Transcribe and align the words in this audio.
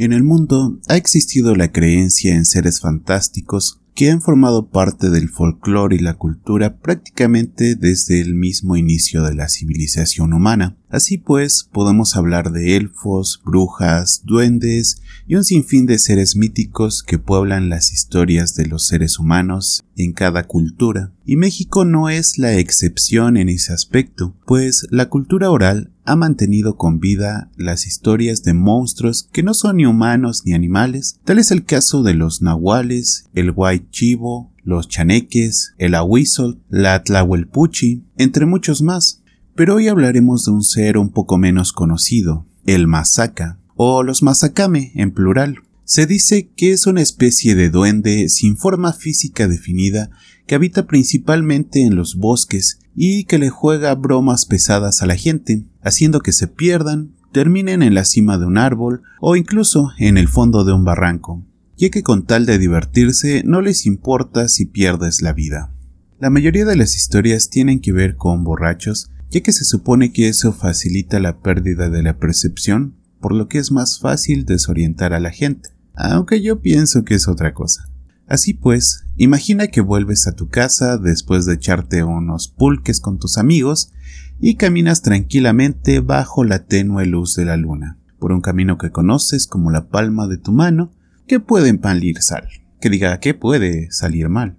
En 0.00 0.14
el 0.14 0.22
mundo 0.22 0.78
ha 0.88 0.96
existido 0.96 1.54
la 1.54 1.72
creencia 1.72 2.34
en 2.34 2.46
seres 2.46 2.80
fantásticos 2.80 3.82
que 4.00 4.10
han 4.10 4.22
formado 4.22 4.70
parte 4.70 5.10
del 5.10 5.28
folclore 5.28 5.96
y 5.96 5.98
la 5.98 6.14
cultura 6.14 6.78
prácticamente 6.78 7.74
desde 7.74 8.22
el 8.22 8.34
mismo 8.34 8.78
inicio 8.78 9.22
de 9.24 9.34
la 9.34 9.50
civilización 9.50 10.32
humana. 10.32 10.78
Así 10.88 11.18
pues, 11.18 11.68
podemos 11.70 12.16
hablar 12.16 12.50
de 12.50 12.76
elfos, 12.76 13.42
brujas, 13.44 14.22
duendes 14.24 15.02
y 15.28 15.36
un 15.36 15.44
sinfín 15.44 15.84
de 15.84 15.98
seres 15.98 16.34
míticos 16.34 17.02
que 17.02 17.18
pueblan 17.18 17.68
las 17.68 17.92
historias 17.92 18.54
de 18.54 18.66
los 18.66 18.86
seres 18.86 19.18
humanos 19.18 19.84
en 19.96 20.12
cada 20.12 20.46
cultura. 20.46 21.12
Y 21.24 21.36
México 21.36 21.84
no 21.84 22.08
es 22.08 22.38
la 22.38 22.54
excepción 22.54 23.36
en 23.36 23.48
ese 23.48 23.72
aspecto, 23.72 24.34
pues 24.46 24.86
la 24.90 25.08
cultura 25.08 25.50
oral 25.50 25.92
ha 26.04 26.16
mantenido 26.16 26.76
con 26.76 26.98
vida 26.98 27.52
las 27.56 27.86
historias 27.86 28.42
de 28.42 28.52
monstruos 28.52 29.28
que 29.30 29.44
no 29.44 29.54
son 29.54 29.76
ni 29.76 29.86
humanos 29.86 30.42
ni 30.44 30.54
animales. 30.54 31.20
Tal 31.24 31.38
es 31.38 31.52
el 31.52 31.64
caso 31.64 32.02
de 32.02 32.14
los 32.14 32.42
nahuales, 32.42 33.26
el 33.32 33.52
white 33.54 33.86
chivo, 33.90 34.52
los 34.62 34.88
chaneques, 34.88 35.74
el 35.78 35.94
ahuizol, 35.94 36.62
la 36.68 37.02
tlahuelpuchi, 37.02 38.04
entre 38.16 38.46
muchos 38.46 38.82
más. 38.82 39.22
Pero 39.54 39.76
hoy 39.76 39.88
hablaremos 39.88 40.44
de 40.44 40.52
un 40.52 40.62
ser 40.62 40.96
un 40.96 41.10
poco 41.10 41.38
menos 41.38 41.72
conocido, 41.72 42.46
el 42.66 42.86
masaca, 42.86 43.58
o 43.74 44.02
los 44.02 44.22
masacame 44.22 44.92
en 44.94 45.12
plural. 45.12 45.60
Se 45.84 46.06
dice 46.06 46.50
que 46.54 46.72
es 46.72 46.86
una 46.86 47.02
especie 47.02 47.54
de 47.54 47.68
duende 47.68 48.28
sin 48.28 48.56
forma 48.56 48.92
física 48.92 49.48
definida 49.48 50.10
que 50.46 50.54
habita 50.54 50.86
principalmente 50.86 51.82
en 51.82 51.96
los 51.96 52.16
bosques 52.16 52.80
y 52.94 53.24
que 53.24 53.38
le 53.38 53.50
juega 53.50 53.94
bromas 53.94 54.46
pesadas 54.46 55.02
a 55.02 55.06
la 55.06 55.16
gente, 55.16 55.64
haciendo 55.82 56.20
que 56.20 56.32
se 56.32 56.48
pierdan, 56.48 57.14
terminen 57.32 57.82
en 57.82 57.94
la 57.94 58.04
cima 58.04 58.38
de 58.38 58.46
un 58.46 58.58
árbol 58.58 59.02
o 59.20 59.36
incluso 59.36 59.90
en 59.98 60.18
el 60.18 60.28
fondo 60.28 60.64
de 60.64 60.72
un 60.72 60.84
barranco, 60.84 61.44
ya 61.80 61.88
que 61.88 62.02
con 62.02 62.26
tal 62.26 62.44
de 62.44 62.58
divertirse 62.58 63.42
no 63.46 63.62
les 63.62 63.86
importa 63.86 64.48
si 64.48 64.66
pierdes 64.66 65.22
la 65.22 65.32
vida. 65.32 65.72
La 66.18 66.28
mayoría 66.28 66.66
de 66.66 66.76
las 66.76 66.94
historias 66.94 67.48
tienen 67.48 67.80
que 67.80 67.92
ver 67.92 68.16
con 68.16 68.44
borrachos, 68.44 69.10
ya 69.30 69.40
que 69.40 69.52
se 69.52 69.64
supone 69.64 70.12
que 70.12 70.28
eso 70.28 70.52
facilita 70.52 71.18
la 71.20 71.40
pérdida 71.40 71.88
de 71.88 72.02
la 72.02 72.18
percepción, 72.18 72.96
por 73.18 73.34
lo 73.34 73.48
que 73.48 73.56
es 73.56 73.72
más 73.72 73.98
fácil 73.98 74.44
desorientar 74.44 75.14
a 75.14 75.20
la 75.20 75.30
gente, 75.30 75.70
aunque 75.94 76.42
yo 76.42 76.60
pienso 76.60 77.02
que 77.02 77.14
es 77.14 77.28
otra 77.28 77.54
cosa. 77.54 77.88
Así 78.26 78.52
pues, 78.52 79.06
imagina 79.16 79.68
que 79.68 79.80
vuelves 79.80 80.26
a 80.26 80.32
tu 80.32 80.48
casa 80.48 80.98
después 80.98 81.46
de 81.46 81.54
echarte 81.54 82.04
unos 82.04 82.48
pulques 82.48 83.00
con 83.00 83.18
tus 83.18 83.38
amigos 83.38 83.90
y 84.38 84.56
caminas 84.56 85.00
tranquilamente 85.00 86.00
bajo 86.00 86.44
la 86.44 86.66
tenue 86.66 87.06
luz 87.06 87.36
de 87.36 87.46
la 87.46 87.56
luna, 87.56 87.98
por 88.18 88.32
un 88.32 88.42
camino 88.42 88.76
que 88.76 88.90
conoces 88.90 89.46
como 89.46 89.70
la 89.70 89.88
palma 89.88 90.26
de 90.26 90.36
tu 90.36 90.52
mano, 90.52 90.92
que 91.30 91.38
puede 91.38 91.68
empalir 91.68 92.20
sal, 92.22 92.48
que 92.80 92.90
diga 92.90 93.20
que 93.20 93.34
puede 93.34 93.88
salir 93.92 94.28
mal. 94.28 94.58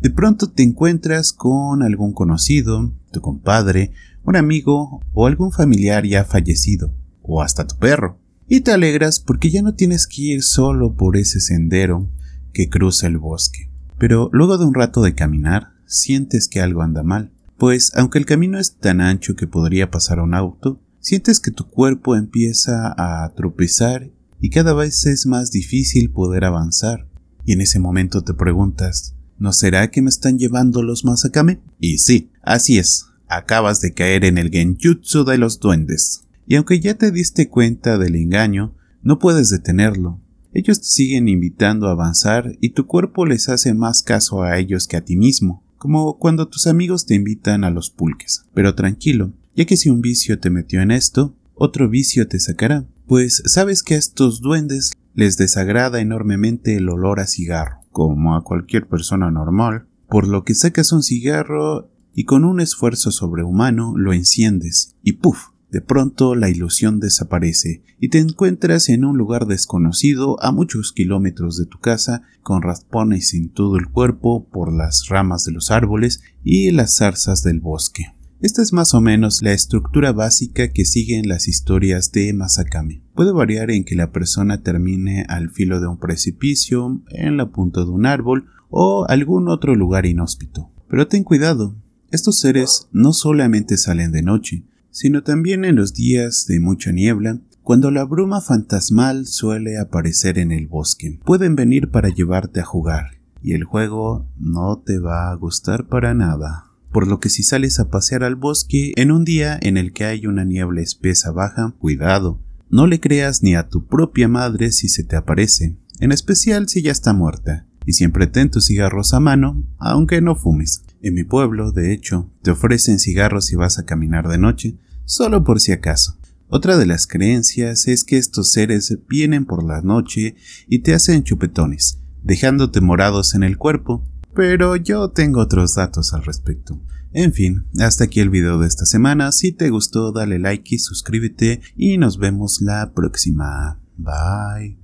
De 0.00 0.08
pronto 0.08 0.52
te 0.52 0.62
encuentras 0.62 1.32
con 1.32 1.82
algún 1.82 2.12
conocido, 2.12 2.92
tu 3.10 3.20
compadre, 3.20 3.90
un 4.22 4.36
amigo 4.36 5.00
o 5.12 5.26
algún 5.26 5.50
familiar 5.50 6.06
ya 6.06 6.24
fallecido, 6.24 6.94
o 7.22 7.42
hasta 7.42 7.66
tu 7.66 7.76
perro, 7.78 8.20
y 8.46 8.60
te 8.60 8.70
alegras 8.70 9.18
porque 9.18 9.50
ya 9.50 9.62
no 9.62 9.74
tienes 9.74 10.06
que 10.06 10.22
ir 10.22 10.44
solo 10.44 10.94
por 10.94 11.16
ese 11.16 11.40
sendero 11.40 12.08
que 12.52 12.68
cruza 12.68 13.08
el 13.08 13.18
bosque. 13.18 13.68
Pero 13.98 14.30
luego 14.32 14.58
de 14.58 14.64
un 14.64 14.74
rato 14.74 15.02
de 15.02 15.16
caminar, 15.16 15.72
sientes 15.86 16.46
que 16.46 16.60
algo 16.60 16.82
anda 16.82 17.02
mal, 17.02 17.32
pues 17.58 17.90
aunque 17.96 18.20
el 18.20 18.26
camino 18.26 18.60
es 18.60 18.76
tan 18.76 19.00
ancho 19.00 19.34
que 19.34 19.48
podría 19.48 19.90
pasar 19.90 20.20
un 20.20 20.34
auto, 20.34 20.80
sientes 21.00 21.40
que 21.40 21.50
tu 21.50 21.66
cuerpo 21.66 22.14
empieza 22.14 22.94
a 22.96 23.28
tropezar 23.34 24.12
y 24.40 24.50
cada 24.50 24.74
vez 24.74 25.06
es 25.06 25.26
más 25.26 25.50
difícil 25.50 26.10
poder 26.10 26.44
avanzar. 26.44 27.08
Y 27.44 27.52
en 27.52 27.60
ese 27.60 27.78
momento 27.78 28.22
te 28.22 28.34
preguntas, 28.34 29.14
¿no 29.38 29.52
será 29.52 29.90
que 29.90 30.02
me 30.02 30.10
están 30.10 30.38
llevando 30.38 30.82
los 30.82 31.04
Masakame? 31.04 31.60
Y 31.78 31.98
sí, 31.98 32.30
así 32.42 32.78
es, 32.78 33.06
acabas 33.28 33.80
de 33.80 33.92
caer 33.92 34.24
en 34.24 34.38
el 34.38 34.50
genjutsu 34.50 35.24
de 35.24 35.38
los 35.38 35.60
duendes. 35.60 36.24
Y 36.46 36.56
aunque 36.56 36.80
ya 36.80 36.94
te 36.94 37.10
diste 37.10 37.48
cuenta 37.48 37.98
del 37.98 38.16
engaño, 38.16 38.74
no 39.02 39.18
puedes 39.18 39.50
detenerlo, 39.50 40.20
ellos 40.56 40.80
te 40.80 40.86
siguen 40.86 41.28
invitando 41.28 41.86
a 41.86 41.90
avanzar 41.90 42.56
y 42.62 42.70
tu 42.70 42.86
cuerpo 42.86 43.26
les 43.26 43.50
hace 43.50 43.74
más 43.74 44.02
caso 44.02 44.42
a 44.42 44.58
ellos 44.58 44.88
que 44.88 44.96
a 44.96 45.04
ti 45.04 45.14
mismo, 45.14 45.62
como 45.76 46.18
cuando 46.18 46.48
tus 46.48 46.66
amigos 46.66 47.04
te 47.04 47.14
invitan 47.14 47.62
a 47.62 47.70
los 47.70 47.90
pulques. 47.90 48.46
Pero 48.54 48.74
tranquilo, 48.74 49.34
ya 49.54 49.66
que 49.66 49.76
si 49.76 49.90
un 49.90 50.00
vicio 50.00 50.38
te 50.38 50.48
metió 50.48 50.80
en 50.80 50.92
esto, 50.92 51.36
otro 51.54 51.90
vicio 51.90 52.26
te 52.26 52.40
sacará, 52.40 52.86
pues 53.06 53.42
sabes 53.46 53.82
que 53.82 53.94
a 53.94 53.98
estos 53.98 54.40
duendes 54.40 54.92
les 55.14 55.36
desagrada 55.36 56.00
enormemente 56.00 56.76
el 56.76 56.88
olor 56.88 57.20
a 57.20 57.26
cigarro, 57.26 57.80
como 57.90 58.36
a 58.36 58.44
cualquier 58.44 58.86
persona 58.88 59.30
normal, 59.30 59.86
por 60.08 60.28
lo 60.28 60.44
que 60.44 60.54
sacas 60.54 60.92
un 60.92 61.02
cigarro 61.02 61.90
y 62.14 62.24
con 62.24 62.44
un 62.44 62.60
esfuerzo 62.60 63.10
sobrehumano 63.10 63.94
lo 63.96 64.12
enciendes 64.12 64.96
y 65.02 65.14
¡puf! 65.14 65.48
De 65.70 65.80
pronto 65.80 66.36
la 66.36 66.48
ilusión 66.48 67.00
desaparece 67.00 67.82
y 68.00 68.08
te 68.08 68.18
encuentras 68.18 68.88
en 68.88 69.04
un 69.04 69.18
lugar 69.18 69.46
desconocido 69.46 70.42
a 70.42 70.52
muchos 70.52 70.92
kilómetros 70.92 71.58
de 71.58 71.66
tu 71.66 71.80
casa 71.80 72.22
con 72.42 72.62
raspones 72.62 73.34
en 73.34 73.50
todo 73.50 73.76
el 73.76 73.88
cuerpo 73.88 74.48
por 74.48 74.72
las 74.72 75.08
ramas 75.08 75.44
de 75.44 75.52
los 75.52 75.70
árboles 75.70 76.22
y 76.44 76.70
las 76.70 76.96
zarzas 76.96 77.42
del 77.42 77.60
bosque. 77.60 78.15
Esta 78.42 78.60
es 78.60 78.74
más 78.74 78.92
o 78.92 79.00
menos 79.00 79.40
la 79.40 79.52
estructura 79.52 80.12
básica 80.12 80.68
que 80.68 80.84
siguen 80.84 81.26
las 81.26 81.48
historias 81.48 82.12
de 82.12 82.34
Masakame. 82.34 83.02
Puede 83.14 83.32
variar 83.32 83.70
en 83.70 83.84
que 83.84 83.94
la 83.94 84.12
persona 84.12 84.62
termine 84.62 85.24
al 85.28 85.48
filo 85.48 85.80
de 85.80 85.86
un 85.86 85.98
precipicio, 85.98 87.02
en 87.08 87.38
la 87.38 87.50
punta 87.50 87.80
de 87.80 87.90
un 87.90 88.04
árbol 88.04 88.46
o 88.68 89.06
algún 89.08 89.48
otro 89.48 89.74
lugar 89.74 90.04
inhóspito. 90.04 90.70
Pero 90.86 91.08
ten 91.08 91.24
cuidado, 91.24 91.76
estos 92.10 92.38
seres 92.38 92.88
no 92.92 93.14
solamente 93.14 93.78
salen 93.78 94.12
de 94.12 94.22
noche, 94.22 94.64
sino 94.90 95.22
también 95.22 95.64
en 95.64 95.76
los 95.76 95.94
días 95.94 96.46
de 96.46 96.60
mucha 96.60 96.92
niebla, 96.92 97.40
cuando 97.62 97.90
la 97.90 98.04
bruma 98.04 98.42
fantasmal 98.42 99.26
suele 99.26 99.78
aparecer 99.78 100.38
en 100.38 100.52
el 100.52 100.66
bosque. 100.66 101.18
Pueden 101.24 101.56
venir 101.56 101.90
para 101.90 102.10
llevarte 102.10 102.60
a 102.60 102.64
jugar, 102.64 103.18
y 103.42 103.54
el 103.54 103.64
juego 103.64 104.28
no 104.38 104.82
te 104.84 104.98
va 104.98 105.30
a 105.30 105.34
gustar 105.34 105.88
para 105.88 106.14
nada. 106.14 106.65
Por 106.96 107.08
lo 107.08 107.20
que 107.20 107.28
si 107.28 107.42
sales 107.42 107.78
a 107.78 107.90
pasear 107.90 108.24
al 108.24 108.36
bosque 108.36 108.94
en 108.96 109.10
un 109.10 109.26
día 109.26 109.58
en 109.60 109.76
el 109.76 109.92
que 109.92 110.06
hay 110.06 110.26
una 110.26 110.46
niebla 110.46 110.80
espesa 110.80 111.30
baja, 111.30 111.74
cuidado, 111.78 112.40
no 112.70 112.86
le 112.86 113.00
creas 113.00 113.42
ni 113.42 113.54
a 113.54 113.68
tu 113.68 113.86
propia 113.86 114.28
madre 114.28 114.72
si 114.72 114.88
se 114.88 115.04
te 115.04 115.14
aparece, 115.14 115.76
en 116.00 116.10
especial 116.10 116.70
si 116.70 116.80
ya 116.80 116.92
está 116.92 117.12
muerta, 117.12 117.66
y 117.84 117.92
siempre 117.92 118.26
ten 118.26 118.50
tus 118.50 118.68
cigarros 118.68 119.12
a 119.12 119.20
mano, 119.20 119.62
aunque 119.76 120.22
no 120.22 120.36
fumes. 120.36 120.84
En 121.02 121.12
mi 121.12 121.24
pueblo, 121.24 121.70
de 121.70 121.92
hecho, 121.92 122.30
te 122.40 122.52
ofrecen 122.52 122.98
cigarros 122.98 123.44
si 123.44 123.56
vas 123.56 123.78
a 123.78 123.84
caminar 123.84 124.26
de 124.28 124.38
noche, 124.38 124.78
solo 125.04 125.44
por 125.44 125.60
si 125.60 125.72
acaso. 125.72 126.16
Otra 126.48 126.78
de 126.78 126.86
las 126.86 127.06
creencias 127.06 127.88
es 127.88 128.04
que 128.04 128.16
estos 128.16 128.52
seres 128.52 128.96
vienen 129.06 129.44
por 129.44 129.64
la 129.64 129.82
noche 129.82 130.36
y 130.66 130.78
te 130.78 130.94
hacen 130.94 131.24
chupetones, 131.24 131.98
dejándote 132.22 132.80
morados 132.80 133.34
en 133.34 133.42
el 133.42 133.58
cuerpo, 133.58 134.02
pero 134.36 134.76
yo 134.76 135.08
tengo 135.10 135.40
otros 135.40 135.74
datos 135.74 136.14
al 136.14 136.24
respecto. 136.24 136.78
En 137.12 137.32
fin, 137.32 137.64
hasta 137.80 138.04
aquí 138.04 138.20
el 138.20 138.28
video 138.28 138.58
de 138.58 138.68
esta 138.68 138.84
semana. 138.84 139.32
Si 139.32 139.50
te 139.50 139.70
gustó, 139.70 140.12
dale 140.12 140.38
like 140.38 140.74
y 140.74 140.78
suscríbete 140.78 141.62
y 141.74 141.96
nos 141.96 142.18
vemos 142.18 142.60
la 142.60 142.92
próxima. 142.94 143.80
Bye. 143.96 144.78